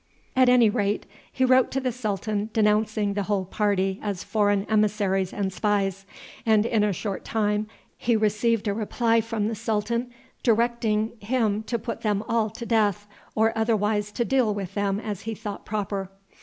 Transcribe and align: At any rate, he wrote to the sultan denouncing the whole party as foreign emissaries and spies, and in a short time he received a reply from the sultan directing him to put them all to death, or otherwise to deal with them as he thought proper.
At 0.35 0.49
any 0.49 0.67
rate, 0.67 1.05
he 1.31 1.45
wrote 1.45 1.69
to 1.73 1.79
the 1.79 1.91
sultan 1.91 2.49
denouncing 2.53 3.13
the 3.13 3.21
whole 3.29 3.45
party 3.45 3.99
as 4.01 4.23
foreign 4.23 4.65
emissaries 4.67 5.31
and 5.31 5.53
spies, 5.53 6.07
and 6.43 6.65
in 6.65 6.83
a 6.83 6.91
short 6.91 7.23
time 7.23 7.67
he 7.99 8.15
received 8.15 8.67
a 8.67 8.73
reply 8.73 9.21
from 9.21 9.47
the 9.47 9.53
sultan 9.53 10.11
directing 10.41 11.11
him 11.19 11.61
to 11.67 11.77
put 11.77 12.01
them 12.01 12.23
all 12.27 12.49
to 12.49 12.65
death, 12.65 13.07
or 13.35 13.55
otherwise 13.55 14.11
to 14.13 14.25
deal 14.25 14.51
with 14.51 14.73
them 14.73 14.99
as 14.99 15.21
he 15.21 15.35
thought 15.35 15.65
proper. 15.67 16.09